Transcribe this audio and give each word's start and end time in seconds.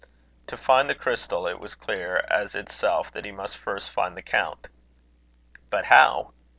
To 0.47 0.57
find 0.57 0.89
the 0.89 0.95
crystal, 0.95 1.45
it 1.47 1.59
was 1.59 1.75
clear 1.75 2.25
as 2.27 2.55
itself 2.55 3.11
that 3.11 3.23
he 3.23 3.31
must 3.31 3.59
first 3.59 3.91
find 3.93 4.17
the 4.17 4.23
count. 4.23 4.65
But 5.69 5.85
how? 5.85 6.31